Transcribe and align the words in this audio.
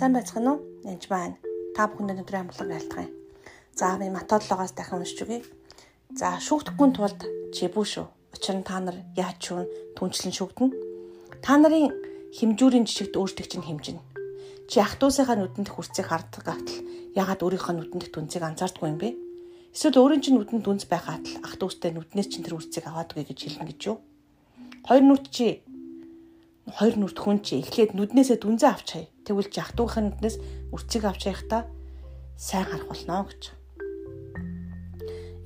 Сайн 0.00 0.16
байцгаана 0.16 0.56
уу? 0.56 0.64
Энд 0.88 1.04
байна. 1.12 1.36
Та 1.76 1.84
бүхэнд 1.84 2.16
өнөөдрийн 2.16 2.48
амглаг 2.48 2.72
айлтгая. 2.72 3.12
За 3.76 4.00
би 4.00 4.08
матодлогоос 4.08 4.72
дахин 4.72 5.04
уншиж 5.04 5.20
үгэй. 5.28 5.44
За 6.16 6.40
шүүхдэхгүй 6.40 6.88
тулд 6.96 7.20
жибүү 7.52 7.84
шүү. 7.84 8.06
Учир 8.32 8.56
нь 8.56 8.64
та 8.64 8.80
нар 8.80 8.96
яач 9.12 9.44
шүүн 9.44 9.68
түнчлэн 10.00 10.32
шүгдэнэ. 10.32 10.72
Та 11.44 11.60
нарын 11.60 11.92
хэмжүүрийн 12.32 12.88
жижигт 12.88 13.20
өөртөг 13.20 13.44
чинь 13.44 13.60
хэмжинэ. 13.60 14.00
Чи 14.72 14.80
ахтуусынхаа 14.80 15.36
нүдэнд 15.36 15.68
хүрцийг 15.68 16.08
хардаг 16.08 16.48
гатал 16.48 16.80
ягаад 17.12 17.44
өөрийнхөө 17.44 17.74
нүдэнд 17.76 18.08
түнцийг 18.08 18.40
анзаардгүй 18.40 18.88
юм 18.88 18.96
бэ? 19.04 19.20
Эсвэл 19.76 20.00
өөрийн 20.00 20.24
чинь 20.24 20.40
нүдэнд 20.40 20.64
түнц 20.64 20.88
байхад 20.88 21.28
л 21.28 21.44
ахтуустай 21.44 21.92
нүднээс 21.92 22.32
чинь 22.32 22.48
тэр 22.48 22.56
үрцгийг 22.56 22.88
аваадгүй 22.88 23.28
гэж 23.28 23.38
хэлнэ 23.52 23.68
гэж 23.68 23.80
юу? 23.84 24.00
Хоёр 24.88 25.04
нүд 25.04 25.28
чи 25.28 25.60
хоёр 26.76 26.94
нүрт 26.98 27.18
хүн 27.18 27.38
чи 27.42 27.58
эхлээд 27.60 27.96
нүднээсээ 27.96 28.38
дүнзээ 28.40 28.70
авч 28.70 28.88
хай. 28.94 29.04
Тэгвэл 29.26 29.50
жах 29.50 29.72
дүүхэн 29.74 30.04
нүднээс 30.14 30.36
үрцгийг 30.74 31.04
авч 31.08 31.22
хаяхдаа 31.26 31.62
сайн 32.36 32.66
харах 32.68 32.88
болно 32.88 33.26
гэж. 33.26 33.42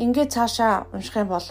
Ингээд 0.02 0.34
цаашаа 0.34 0.90
унших 0.92 1.16
юм 1.16 1.30
бол 1.30 1.48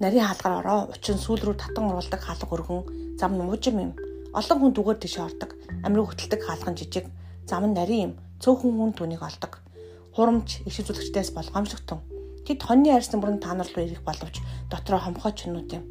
нарийн 0.00 0.26
хаалгаар 0.26 0.58
ороо 0.60 0.80
учин 0.92 1.18
сүүл 1.20 1.42
рүү 1.42 1.56
татан 1.56 1.88
оруулдаг 1.92 2.20
хаалга 2.20 2.48
өргөн 2.48 3.16
зам 3.20 3.38
нуужим 3.38 3.76
юм. 3.78 3.92
Олон 4.34 4.58
хүн 4.60 4.72
дүгээр 4.74 4.98
тийш 5.00 5.16
ордог. 5.20 5.52
Амрыг 5.84 6.12
хөтэлдэг 6.12 6.40
хаалган 6.42 6.76
жижиг 6.76 7.06
зам 7.44 7.68
нь 7.68 7.76
нарийн 7.76 8.02
юм. 8.10 8.12
Цөөхөн 8.42 8.72
хүн 8.72 8.92
түүнийг 8.98 9.22
олдог. 9.22 9.62
Хурамч 10.16 10.64
иш 10.68 10.76
үзүүлэгчдээс 10.80 11.36
болгоомжлогтун. 11.36 12.00
Тэд 12.44 12.60
хоньны 12.64 12.90
арьсан 12.90 13.20
бүрэн 13.20 13.38
та 13.38 13.54
нар 13.54 13.68
руу 13.70 13.84
ирэх 13.84 14.02
боловч 14.02 14.42
дотроо 14.72 14.98
хомхоо 14.98 15.30
чинүүд 15.30 15.70
юм. 15.78 15.84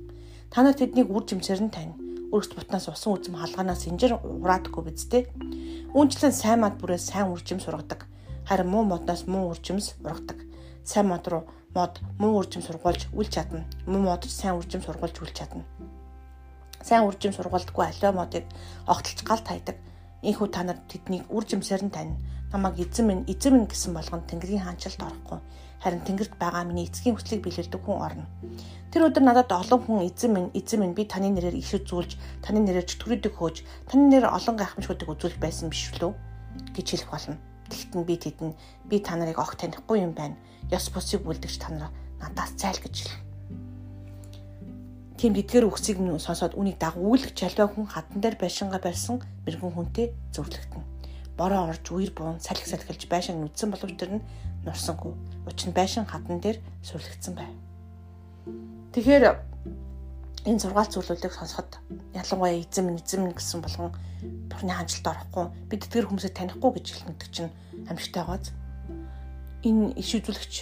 Та 0.52 0.62
нар 0.66 0.76
тэднийг 0.76 1.08
үр 1.08 1.23
жимсээр 1.23 1.63
нь 1.63 1.73
тань 1.73 2.11
өөрсд 2.31 2.55
бутнаас 2.55 2.88
усан 2.88 3.13
үзэм 3.13 3.35
халгаанаас 3.35 3.85
инжир 3.91 4.15
ураадаггүй 4.24 4.84
биз 4.87 5.05
дээ. 5.12 5.27
Үүнчлэн 5.91 6.32
сайн 6.32 6.63
мод 6.63 6.79
бүрээс 6.79 7.12
сайн 7.12 7.27
үржим 7.29 7.60
сургадаг. 7.60 8.07
Харин 8.48 8.71
муу 8.71 8.84
модноос 8.88 9.27
муу 9.27 9.51
үржимс 9.51 9.99
ургадаг. 9.99 10.40
Сайн 10.84 11.12
мод 11.12 11.27
руу 11.27 11.43
мод 11.76 11.99
муу 12.18 12.40
үржим 12.40 12.63
сургуулж 12.63 13.12
үл 13.12 13.27
чадна. 13.27 13.68
Муу 13.85 14.01
мод 14.07 14.23
сайн 14.23 14.55
үржим 14.55 14.82
сургуулж 14.82 15.20
үл 15.20 15.34
чадна. 15.35 15.68
Сайн 16.79 17.05
үржим 17.05 17.35
сургуулдаггүй 17.35 17.85
аливаа 17.85 18.13
модыг 18.15 18.48
огтлж 18.88 19.20
гал 19.27 19.43
тайдаг. 19.43 19.76
Ийхүү 20.23 20.48
та 20.48 20.63
нар 20.63 20.79
тэднийг 20.88 21.27
үржимсээр 21.27 21.84
нь 21.84 21.93
тань. 21.93 22.16
Намайг 22.55 22.79
эзэн 22.79 23.05
минь 23.07 23.27
эзэн 23.27 23.54
минь 23.60 23.68
гэсэн 23.68 23.91
болгон 23.93 24.23
Тэнгэрийн 24.27 24.63
хаанчлалд 24.63 25.04
орохгүй 25.04 25.40
харин 25.82 26.05
тэнгэрт 26.05 26.37
байгаа 26.37 26.63
миний 26.63 26.85
эцгийн 26.85 27.18
хүслийг 27.18 27.41
биелүүлдэг 27.41 27.82
хүн 27.82 27.98
орно. 27.98 28.26
Тэр 28.93 29.10
өдөр 29.10 29.26
надад 29.26 29.49
олон 29.49 29.82
хүн 29.82 30.05
эзэн 30.05 30.29
минь 30.29 30.54
эзэн 30.54 30.79
минь 30.85 30.93
би 30.93 31.10
таны 31.10 31.34
нэрээр 31.34 31.57
иш 31.57 31.73
үзүүлж, 31.73 32.21
таны 32.46 32.62
нэрээр 32.62 32.85
чөтгөрөдөг 32.85 33.34
хөөж, 33.34 33.57
таны 33.90 34.13
нэрээр 34.13 34.29
олон 34.29 34.55
гайхамшгуудыг 34.62 35.10
үзүүлэх 35.10 35.41
байсан 35.41 35.73
биш 35.73 35.90
үү 35.90 36.13
гэж 36.77 36.85
хэлэх 36.85 37.10
болно. 37.10 37.41
Тэгтэн 37.73 38.04
би 38.05 38.15
тэдэн 38.21 38.51
би 38.85 39.01
та 39.01 39.18
нарыг 39.18 39.41
огт 39.41 39.57
танихгүй 39.57 40.05
юм 40.05 40.13
байна. 40.13 40.38
Ёс 40.70 40.85
бусыг 40.93 41.26
бүлдэгч 41.26 41.57
та 41.57 41.73
нараа 41.73 41.90
надаас 42.21 42.54
зайл 42.60 42.77
гэж 42.77 42.95
хэлнэ. 43.01 43.20
Тийм 45.18 45.34
эдгээр 45.34 45.66
үгсийг 45.66 45.98
нь 45.98 46.13
сонсоод 46.20 46.54
үнийг 46.60 46.77
дагуулж 46.77 47.34
чалбай 47.34 47.66
хүн 47.71 47.88
хатан 47.90 48.21
дээр 48.21 48.38
байшингаа 48.38 48.82
барьсан 48.84 49.23
мэрэгэн 49.48 49.73
хүнтэй 49.73 50.13
зөвлөгдөнө 50.35 51.01
бороо 51.42 51.74
орж 51.74 51.86
үер 51.90 52.14
буун 52.14 52.38
салхи 52.38 52.70
салхилж 52.70 53.10
байшин 53.10 53.42
нүдсэн 53.42 53.74
боловч 53.74 53.98
тэр 53.98 54.22
нь 54.22 54.26
нурсангүй. 54.62 55.18
Учир 55.50 55.74
нь 55.74 55.78
байшин 55.78 56.06
хатан 56.06 56.38
дээр 56.38 56.62
сүрлэгдсэн 56.86 57.34
байв. 57.34 57.50
Тэгэхээр 58.94 59.26
энэ 60.46 60.62
зургаал 60.62 60.90
зүйлүүдийг 60.94 61.34
сонсоход 61.34 61.82
ялангуяа 62.14 62.62
эзэм 62.62 62.94
эзэм 62.94 63.34
гэсэн 63.34 63.66
болгон 63.66 63.90
бурхны 64.53 64.74
хандлт 64.74 65.06
орохгүй 65.06 65.46
бид 65.66 65.81
тэдгэр 65.90 66.06
хүмүүсийг 66.14 66.34
танихгүй 66.38 66.72
гэж 66.78 66.88
хэлнэдэг 66.94 67.30
чинь 67.34 67.53
амьжтай 67.90 68.22
байгааз 68.22 68.53
энэ 69.66 69.97
иш 69.97 70.09
үзүүлэгч 70.18 70.53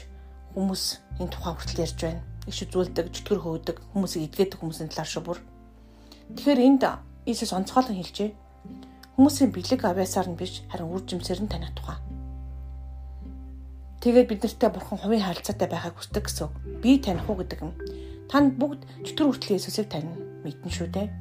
хүмүүс 0.55 0.83
энэ 1.19 1.31
тухай 1.31 1.53
хүртэл 1.59 1.83
ярьж 1.83 1.99
байна. 1.99 2.23
Иш 2.47 2.63
үзүүлдэг, 2.65 3.11
чөтгөр 3.13 3.39
хөөдөг, 3.43 3.77
хүмүүсийг 3.91 4.31
эдгээдэг 4.31 4.59
хүмүүсийн 4.63 4.89
талаар 4.89 5.11
шүү 5.11 5.23
бүр. 5.27 5.39
Тэгэхээр 6.35 6.59
энд 6.65 6.83
Иесус 7.27 7.53
онцгойлон 7.53 7.99
хэлжээ 7.99 8.31
Хүмүүсийн 9.19 9.51
бэлэг 9.51 9.83
авьяасаар 9.83 10.31
нь 10.31 10.39
биш 10.39 10.63
харин 10.71 10.95
үр 10.95 11.03
жимсээр 11.03 11.43
нь 11.43 11.51
таних 11.51 11.75
тухай. 11.75 11.99
Тэгээд 13.99 14.31
бид 14.31 14.39
нартай 14.47 14.71
бурхан 14.71 14.95
хувийн 14.95 15.27
харилцаатай 15.27 15.67
байхыг 15.67 15.99
хүсдэг 15.99 16.23
гэсэн. 16.23 16.47
Би 16.79 17.03
таних 17.03 17.27
уу 17.27 17.35
гэдэг 17.35 17.59
юм. 17.59 17.75
Танд 18.31 18.55
бүгд 18.55 18.87
чөтгөр 19.03 19.27
хүртэл 19.35 19.59
Иесусыг 19.59 19.91
таньна. 19.91 20.15
Мэднэ 20.47 20.71
шүү 20.71 20.87
дээ. 20.87 21.11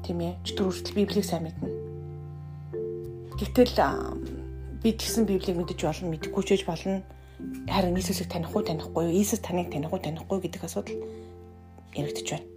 Тийм 0.00 0.16
ээ. 0.24 0.40
Чөтгөр 0.48 0.72
хүртэл 0.72 0.96
Библийг 0.96 1.28
сайн 1.28 1.44
мэднэ. 1.44 1.68
Гэвтэл 3.36 3.76
би 4.80 4.88
тэгсэн 4.96 5.28
Библийг 5.28 5.60
мэдэж 5.60 5.76
болно, 5.76 6.08
мэдэхгүй 6.16 6.42
ч 6.48 6.64
болно. 6.64 7.04
Харин 7.68 8.00
Иесусыг 8.00 8.32
таних 8.32 8.48
уу, 8.56 8.64
танихгүй 8.64 9.12
юу? 9.12 9.12
Иесус 9.12 9.44
таныг 9.44 9.68
таних 9.68 9.92
уу, 9.92 10.00
танихгүй 10.00 10.40
гэдэг 10.40 10.64
асуудал 10.64 10.96
яригдчих 11.92 12.40
байна. 12.40 12.48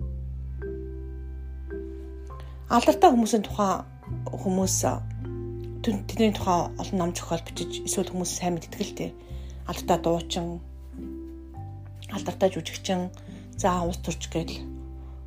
Алдартай 2.72 3.12
хүмүүсийн 3.12 3.44
тухай 3.44 3.84
хүмүүс 4.28 4.78
тэдний 5.84 6.32
тухай 6.32 6.72
олон 6.80 6.98
ном 7.00 7.12
зохиол 7.12 7.44
бичиж 7.44 7.84
эсвэл 7.84 8.12
хүмүүс 8.12 8.32
сайн 8.40 8.56
мэддэг 8.56 8.82
л 8.82 8.96
дээ. 8.96 9.12
Алдартай 9.68 9.98
дуучин, 10.00 10.48
алдартай 12.12 12.50
жүжигчин, 12.52 13.12
за 13.60 13.84
ус 13.84 14.00
төрч 14.00 14.32
гэдэл 14.32 14.64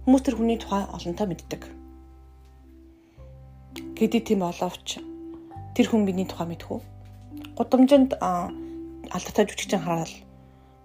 хүмүүс 0.04 0.22
тэр 0.24 0.36
хүний 0.36 0.58
тухай 0.60 0.84
олонтаа 0.88 1.26
мэддэг. 1.28 1.62
Гэдий 3.96 4.22
тийм 4.24 4.40
боловч 4.44 5.00
тэр 5.76 5.86
хүн 5.88 6.04
миний 6.04 6.28
тухай 6.28 6.48
мэдхүү. 6.48 6.78
Гудамжинд 7.56 8.16
алдартай 8.20 9.44
жүжигчин 9.48 9.84
хараад 9.84 10.25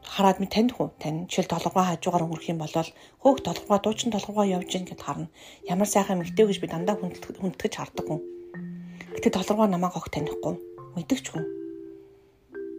хараад 0.04 0.42
минь 0.42 0.50
танд 0.50 0.74
хөө 0.74 0.98
тань 0.98 1.30
жишээл 1.30 1.52
толгой 1.54 1.86
хажуугаар 1.86 2.26
өнгөрөх 2.26 2.50
юм 2.50 2.60
бол 2.60 2.74
хөөх 2.74 3.38
толгой 3.46 3.80
дуучин 3.82 4.12
толгой 4.12 4.50
явж 4.50 4.70
гин 4.74 4.86
гэд 4.90 5.02
харна. 5.02 5.30
Ямар 5.70 5.88
сайхан 5.88 6.20
мэгтэй 6.20 6.46
гэж 6.50 6.58
би 6.62 6.68
дандаа 6.68 6.98
хүндэтгэж 6.98 7.74
хардаг 7.78 8.06
хүн. 8.10 8.22
Гэтэ 9.16 9.30
толгой 9.30 9.70
намайг 9.70 9.94
огт 9.96 10.12
танихгүй. 10.12 10.58
Мэдэгч 10.98 11.26
хүн. 11.32 11.46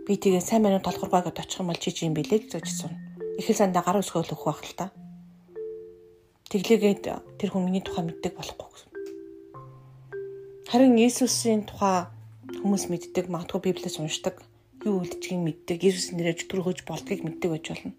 Би 0.04 0.18
тэгээ 0.18 0.42
сайн 0.42 0.66
мань 0.66 0.82
толгоргой 0.82 1.22
гэдээ 1.22 1.46
очих 1.46 1.60
юм 1.62 1.70
бол 1.70 1.78
чи 1.78 1.94
чи 1.94 2.10
юм 2.10 2.14
бэлээ 2.18 2.50
гэж 2.50 2.66
сууна. 2.66 2.98
Ихэл 3.38 3.56
сандаа 3.56 3.86
гар 3.86 4.02
өсгөөл 4.02 4.34
өгөх 4.34 4.46
байх 4.50 4.62
л 4.66 4.74
та. 4.74 4.86
Тэглээгээд 6.50 7.04
тэр 7.38 7.48
хүн 7.48 7.64
миний 7.64 7.80
тухай 7.80 8.04
мэддэг 8.04 8.36
болохгүй 8.36 8.68
гэсэн. 8.68 8.90
Харин 10.68 11.00
Иесусийн 11.00 11.64
тухай 11.64 12.12
хүмүүс 12.60 12.92
мэддэг, 12.92 13.30
магадгүй 13.32 13.72
Библиэс 13.72 13.96
уншдаг 14.02 14.42
юу 14.84 15.02
үлдчихийг 15.02 15.42
мэддэг, 15.42 15.78
Иесус 15.82 16.12
нэрээр 16.12 16.38
хөөж 16.38 16.82
болдгийг 16.86 17.22
мэддэг 17.24 17.50
байж 17.50 17.66
болно. 17.70 17.92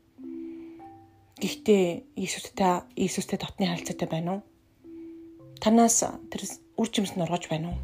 Гэхдээ 1.40 1.84
Иесустай 2.20 2.84
Иесустай 2.96 3.38
дотны 3.40 3.68
харилцаатай 3.68 4.08
байна 4.08 4.30
уу? 4.34 4.42
Танаас 5.64 6.04
тэр 6.32 6.42
үр 6.80 6.90
жимс 6.92 7.16
нь 7.16 7.24
оргож 7.24 7.48
байна 7.48 7.72
уу? 7.72 7.80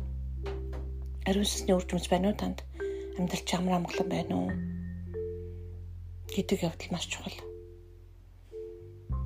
Ариун 1.27 1.47
сүнсний 1.47 1.75
үр 1.75 1.85
жимс 1.87 2.07
байна 2.11 2.31
уу 2.31 2.39
танд? 2.39 2.63
Амьдрал 3.15 3.47
чамраа 3.47 3.79
амгалан 3.79 4.09
байна 4.11 4.35
уу? 4.35 4.51
гэдэг 6.35 6.63
явдал 6.63 6.91
маш 6.91 7.05
чухал. 7.09 7.33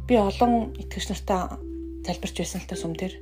Би 0.07 0.16
олон 0.16 0.73
итгэгч 0.75 1.07
нартай 1.12 1.59
залбирч 2.06 2.35
байсан 2.39 2.62
л 2.63 2.67
та 2.67 2.75
сүм 2.75 2.94
дээр 2.95 3.13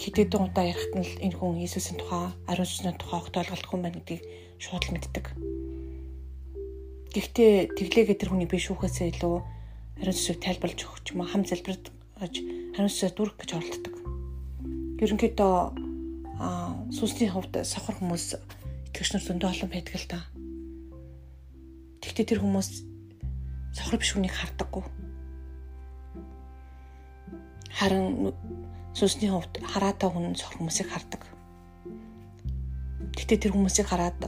хэдийдэн 0.00 0.44
удаа 0.48 0.64
ярихт 0.70 0.92
нь 0.96 1.08
энэ 1.26 1.36
хүн 1.36 1.60
Иесусийн 1.60 1.98
тухай, 2.00 2.32
ариун 2.48 2.68
сүнсний 2.68 2.96
тухай 2.96 3.18
огт 3.20 3.36
ойлголт 3.36 3.66
хүн 3.66 3.82
байна 3.82 3.98
гэдгийг 3.98 4.22
шууд 4.62 4.84
л 4.88 4.94
мэддэг. 4.94 5.26
Гэхдээ 7.12 7.52
тэглээгээ 7.76 8.16
тэр 8.16 8.30
хүний 8.32 8.48
биш 8.48 8.72
үхээсээ 8.72 9.12
илүү 9.12 9.36
ариун 10.00 10.16
сүсийг 10.16 10.40
тайлбарлаж 10.40 10.80
өгч 10.80 11.06
юм 11.12 11.28
хам 11.28 11.44
залбирж 11.44 11.92
ариун 12.22 12.88
сүсээ 12.88 13.12
дүрх 13.12 13.36
гэж 13.36 13.50
оролддог. 13.58 13.94
Ерөнхийдөө 15.02 15.54
аа 16.40 16.72
сүнсний 16.88 17.28
хувьд 17.28 17.54
сохор 17.68 18.00
хүмүүс 18.00 18.38
итгэгч 18.88 19.10
нар 19.12 19.24
зөндөө 19.26 19.50
олон 19.52 19.70
байдаг 19.70 19.94
л 19.98 20.08
та. 20.08 20.18
Тэгвэл 22.00 22.28
тэр 22.32 22.40
хүмүүс 22.40 22.70
сохор 23.76 23.96
биш 24.00 24.10
хүнийг 24.16 24.34
хардаггүй. 24.34 24.84
Харин 27.72 28.32
сүнсний 28.92 29.30
хувьд 29.32 29.64
хараатай 29.64 30.08
хүн 30.10 30.36
сохор 30.36 30.60
хүмүүсийг 30.60 30.88
хардаг. 30.92 31.22
Гэтэ 33.16 33.36
тэр 33.40 33.52
хүмүүсийг 33.56 33.88
хараад 33.88 34.20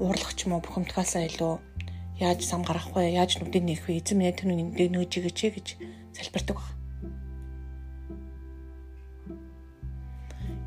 уурлах 0.00 0.32
ч 0.32 0.48
юм 0.48 0.56
уу 0.56 0.64
бухимдгаасаа 0.64 1.28
илүү 1.28 1.60
яаж 2.20 2.40
сам 2.44 2.64
гарах 2.64 2.88
вэ? 2.96 3.12
Яаж 3.12 3.36
нүдийг 3.36 3.64
нээх 3.64 3.84
вэ? 3.84 4.00
Эзэн 4.00 4.16
минь 4.16 4.32
тэр 4.32 4.48
нүдийг 4.48 4.90
нөөж 4.92 5.12
өгөөч 5.12 5.38
гэж 5.52 5.66
залбирдаг 6.16 6.56
баг. 6.56 6.68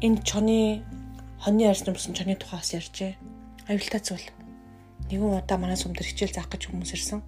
Энэ 0.05 0.21
чоны 0.21 0.85
хоньны 1.41 1.65
арьс 1.65 1.85
нэмсэн 1.89 2.13
чоны 2.13 2.37
тухаас 2.37 2.77
ярьжээ. 2.77 3.17
Аюултай 3.69 4.01
зүйл. 4.01 4.27
Нэгэн 5.09 5.41
удаа 5.41 5.57
манай 5.57 5.77
сум 5.77 5.97
дээр 5.97 6.13
хичээл 6.13 6.35
заах 6.35 6.49
гэж 6.53 6.69
хүмүүс 6.69 6.93
ирсэн. 6.93 7.21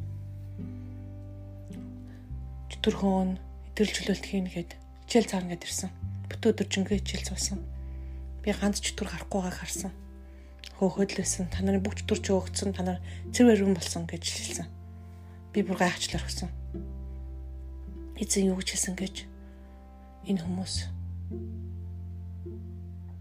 Чөтгөрхөн, 2.70 3.40
идэвхжүүлэлт 3.74 4.26
хийн 4.26 4.48
гэд 4.52 4.85
хичээл 5.06 5.30
цаана 5.30 5.54
гэд 5.54 5.64
ирсэн. 5.70 5.90
Бүтэн 6.28 6.50
өдөр 6.52 6.68
жингээ 6.68 7.00
хичээл 7.00 7.28
цуусан. 7.30 7.62
Би 8.42 8.50
ганц 8.50 8.82
чөтгөр 8.82 9.10
гарахгүйгааг 9.10 9.56
харсан. 9.62 9.94
Хөөхөдлөсөн. 10.82 11.54
Та 11.54 11.62
нарын 11.62 11.86
бүх 11.86 12.02
чөтгөр 12.02 12.20
чөөгцсөн. 12.26 12.74
Та 12.74 12.82
нар 12.82 13.00
цэвэр 13.30 13.62
өргөн 13.62 13.78
болсон 13.78 14.04
гэж 14.10 14.26
хэлсэн. 14.26 14.68
Би 15.54 15.62
бүр 15.62 15.78
гайхчлаар 15.78 16.26
өгсөн. 16.26 16.50
Эзэн 18.18 18.50
юу 18.50 18.58
гэж 18.60 18.74
хэлсэн 18.74 18.96
гэж 18.98 19.16
энэ 20.26 20.42
хүмүүс 20.42 20.76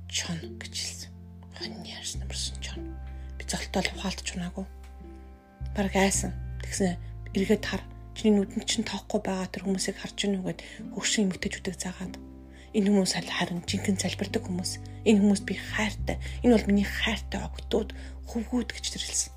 чон 0.09 0.39
гэж 0.57 0.73
хэлсэн. 0.73 1.11
Хон 1.55 1.85
яарс 1.85 2.17
намарсан 2.19 2.59
чон. 2.65 2.81
Би 3.37 3.45
золтол 3.45 3.87
ухаалтч 3.93 4.35
унаагүй. 4.35 4.67
Бараг 5.77 5.95
айсан. 5.95 6.33
Тэгсэн 6.65 6.97
эргээд 7.35 7.65
хар 7.67 7.83
чиний 8.15 8.35
нүдэнд 8.39 8.67
чинь 8.67 8.87
тоохгүй 8.87 9.21
байгаа 9.21 9.51
тэр 9.51 9.67
хүмүүсийг 9.67 9.99
харж 9.99 10.17
гинэ 10.17 10.41
үгээд 10.41 10.61
хөгшин 10.95 11.29
эмгтэжүүдийг 11.29 11.77
заагаад 11.79 12.15
энэ 12.75 12.89
хүмүүс 12.91 13.13
харин 13.15 13.63
жинхэнэ 13.67 14.03
залбирдаг 14.03 14.43
хүмүүс? 14.47 14.73
Энэ 15.07 15.21
хүмүүс 15.23 15.43
би 15.47 15.55
хайртай. 15.55 16.17
Энэ 16.43 16.55
бол 16.59 16.69
миний 16.71 16.87
хайртай 16.87 17.43
огтуд 17.43 17.95
хөвгүүд 18.31 18.71
гэж 18.75 18.87
тэрэлсэн 18.95 19.35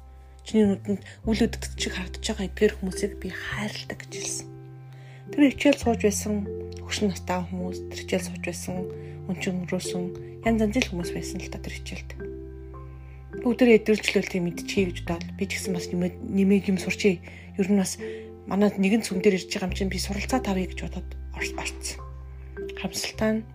чиний 0.48 0.64
нүдэнд 0.64 1.04
үл 1.28 1.44
өдөгт 1.44 1.76
чиг 1.76 1.92
харагдаж 1.92 2.24
байгаа 2.24 2.48
эдгээр 2.48 2.74
хүмүүсийг 2.80 3.14
би 3.20 3.28
хайрладаг 3.36 4.00
гэж 4.00 4.14
хэлсэн. 4.16 4.48
Тэр 5.36 5.52
хичээл 5.52 5.82
сууж 5.84 6.02
байсан 6.08 6.34
хөгшин 6.80 7.12
настай 7.12 7.44
хүмүүс 7.44 7.78
тэр 7.92 8.00
хичээл 8.00 8.28
сууж 8.32 8.44
байсан 8.48 8.76
өнчин 9.28 9.68
өрөөсөн 9.68 10.04
янз 10.48 10.64
янзын 10.64 10.88
хүмүүс 10.88 11.12
байсан 11.12 11.44
л 11.44 11.52
та 11.52 11.60
тэр 11.60 11.76
хичээлд 11.76 12.12
бүгдээ 13.44 13.76
эдгэрчлэл 13.84 14.32
тийм 14.32 14.48
мэдчихье 14.48 14.88
гэж 14.88 15.00
бодоод 15.04 15.36
би 15.36 15.44
ч 15.52 15.60
гэсэн 15.60 15.76
бас 15.76 15.92
нэмээд 15.92 16.72
юм 16.72 16.80
сурчээ. 16.80 17.20
Ер 17.60 17.68
нь 17.68 17.80
бас 17.80 18.00
манад 18.48 18.80
нэгэн 18.80 19.04
цүм 19.04 19.20
дээр 19.20 19.44
ирж 19.44 19.52
байгаа 19.52 19.68
юм 19.68 19.76
чинь 19.76 19.92
би 19.92 20.00
суралцаа 20.00 20.40
тавья 20.40 20.72
гэж 20.72 20.80
бодоод 20.88 21.10
орцсон. 21.36 22.00
Хамсалтай 22.80 23.32
нь 23.36 23.46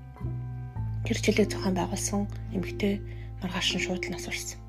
тэр 1.09 1.17
хичээлээ 1.17 1.49
зохион 1.49 1.75
байгуулсан 1.81 2.21
эмэгтэй 2.53 3.01
маргааш 3.41 3.69
нь 3.73 3.85
шууд 3.89 4.05
нас 4.13 4.29
орсон. 4.29 4.61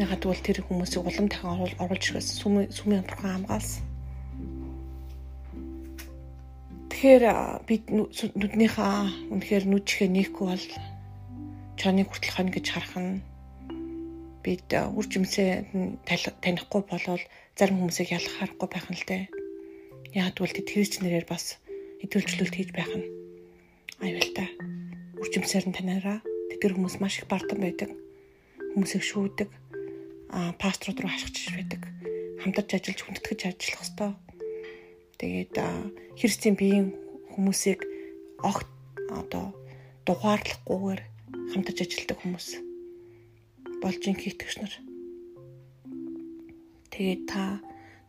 Ягаад 0.00 0.24
гэвэл 0.24 0.40
тэр 0.40 0.58
хүмүүсийг 0.64 1.04
улам 1.04 1.28
дахин 1.28 1.52
оруулж 1.76 2.04
ирсэн 2.16 2.72
сүмийн 2.72 3.04
бурхан 3.04 3.44
хамгаалсан. 3.44 3.84
Тэгэхээр 6.88 7.24
бид 7.68 7.84
нүднийхээ 7.92 9.36
үнэхээр 9.36 9.64
нүд 9.68 9.84
чихээ 9.84 10.08
нийхгүй 10.08 10.46
бол 10.48 10.66
чоныг 11.76 12.08
хүртэл 12.08 12.34
хонь 12.40 12.52
гэж 12.56 12.66
харах 12.72 12.96
нь 12.96 13.20
бид 14.42 14.68
үр 14.74 15.06
жимсээ 15.06 15.70
танихгүй 16.42 16.82
болвол 16.84 17.22
зарим 17.54 17.78
хүмүүсийг 17.78 18.10
ялах 18.10 18.34
харахгүй 18.36 18.68
байх 18.68 18.86
нь 18.90 18.98
л 18.98 19.06
дээ. 19.06 19.24
Яг 20.18 20.34
тэгвэл 20.34 20.56
тэд 20.58 20.68
хэрэгч 20.68 20.94
нэрээр 21.00 21.26
бас 21.30 21.62
хэдүүлчлөлт 22.02 22.54
хийж 22.58 22.70
байх 22.74 22.90
нь 22.90 23.06
аюултай. 24.02 24.50
Үр 25.22 25.28
жимсээр 25.30 25.70
нь 25.70 25.76
танаараа 25.78 26.18
тэдгэр 26.50 26.74
хүмүүс 26.74 26.98
маш 26.98 27.22
их 27.22 27.30
бардам 27.30 27.62
байдаг. 27.62 27.94
Хүмүүсийг 28.74 29.04
шүүдэг, 29.06 29.50
а 30.34 30.50
пасторууд 30.58 31.00
руу 31.00 31.12
хашгич 31.12 31.54
байдаг. 31.54 31.86
Хамтарч 32.42 32.70
ажиллаж 32.74 33.00
хүндэтгэж 33.06 33.40
ажиллах 33.46 33.82
хэвээр. 33.86 34.14
Тэгээд 35.22 35.54
христийн 36.18 36.58
биеийн 36.58 36.88
хүмүүсийг 37.30 37.86
огт 38.42 38.66
одоо 39.06 39.54
дугаарлахгүйгээр 40.02 41.00
хамтарч 41.54 41.78
ажилладаг 41.86 42.18
хүмүүс 42.18 42.71
болж 43.82 43.98
инхийтгэж 44.06 44.54
нар. 44.62 44.74
Тэгээд 46.94 47.22
та 47.26 47.58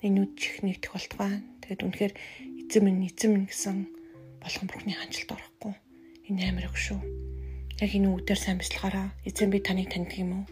энүүд 0.06 0.32
чих 0.38 0.62
нэгдэх 0.62 0.94
болтугай. 0.94 1.42
Тэгээд 1.66 1.82
үнэхээр 1.82 2.14
эзэм 2.70 2.84
минь 2.86 3.10
эзэм 3.10 3.32
минь 3.34 3.50
гэсэн 3.50 3.90
болгон 4.38 4.68
бурхны 4.70 4.94
хандлт 4.94 5.34
орохгүй. 5.34 5.74
Энэ 6.30 6.54
амар 6.54 6.70
их 6.70 6.78
шүү. 6.78 7.02
Яг 7.82 7.90
энэ 7.90 8.12
үгээр 8.14 8.38
сайн 8.38 8.62
бяцлагаараа 8.62 9.08
эзэм 9.26 9.50
би 9.50 9.60
таныг 9.66 9.90
таньдаг 9.90 10.14
юм 10.22 10.32
уу? 10.38 10.46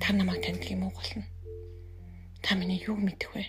Та 0.00 0.16
намайг 0.16 0.40
таньдаг 0.40 0.70
юм 0.72 0.88
уу 0.88 0.96
болно. 0.96 1.28
Та 2.40 2.56
миний 2.56 2.80
юуг 2.80 3.04
мэдэх 3.04 3.30
вэ? 3.36 3.44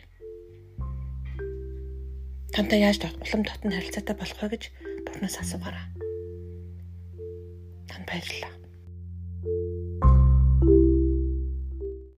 Тантай 2.53 2.83
яаж 2.83 3.01
улам 3.01 3.41
дотн 3.41 3.71
харилцаатай 3.71 4.13
болох 4.19 4.41
вэ 4.41 4.49
гэж 4.53 4.63
Бурханаас 5.05 5.37
асуугаарай. 5.41 5.85
Танд 7.89 8.05
баярлалаа. 8.05 8.62